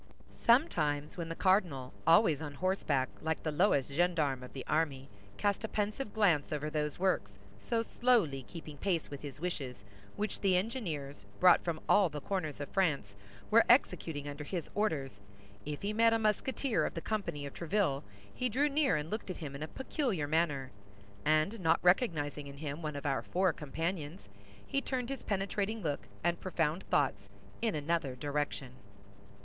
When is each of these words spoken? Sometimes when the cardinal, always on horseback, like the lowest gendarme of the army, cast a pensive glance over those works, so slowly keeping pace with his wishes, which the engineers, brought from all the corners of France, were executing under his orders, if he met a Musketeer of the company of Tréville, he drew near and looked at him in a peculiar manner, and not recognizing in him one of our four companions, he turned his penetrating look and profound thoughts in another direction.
Sometimes 0.41 1.15
when 1.15 1.29
the 1.29 1.35
cardinal, 1.35 1.93
always 2.07 2.41
on 2.41 2.55
horseback, 2.55 3.07
like 3.21 3.43
the 3.43 3.51
lowest 3.51 3.91
gendarme 3.91 4.41
of 4.41 4.51
the 4.53 4.65
army, 4.65 5.09
cast 5.37 5.63
a 5.63 5.67
pensive 5.67 6.11
glance 6.11 6.51
over 6.51 6.71
those 6.71 6.97
works, 6.97 7.37
so 7.59 7.83
slowly 7.83 8.41
keeping 8.41 8.77
pace 8.77 9.11
with 9.11 9.21
his 9.21 9.39
wishes, 9.39 9.85
which 10.15 10.39
the 10.39 10.57
engineers, 10.57 11.27
brought 11.39 11.63
from 11.63 11.79
all 11.87 12.09
the 12.09 12.19
corners 12.19 12.59
of 12.59 12.67
France, 12.69 13.15
were 13.51 13.63
executing 13.69 14.27
under 14.27 14.43
his 14.43 14.71
orders, 14.73 15.21
if 15.67 15.83
he 15.83 15.93
met 15.93 16.13
a 16.13 16.17
Musketeer 16.17 16.83
of 16.83 16.95
the 16.95 17.01
company 17.01 17.45
of 17.45 17.53
Tréville, 17.53 18.01
he 18.33 18.49
drew 18.49 18.69
near 18.69 18.95
and 18.95 19.11
looked 19.11 19.29
at 19.29 19.37
him 19.37 19.53
in 19.53 19.61
a 19.61 19.67
peculiar 19.67 20.25
manner, 20.25 20.71
and 21.23 21.59
not 21.59 21.77
recognizing 21.83 22.47
in 22.47 22.57
him 22.57 22.81
one 22.81 22.95
of 22.95 23.05
our 23.05 23.21
four 23.21 23.53
companions, 23.53 24.29
he 24.65 24.81
turned 24.81 25.09
his 25.09 25.21
penetrating 25.21 25.83
look 25.83 26.07
and 26.23 26.41
profound 26.41 26.83
thoughts 26.89 27.29
in 27.61 27.75
another 27.75 28.15
direction. 28.15 28.71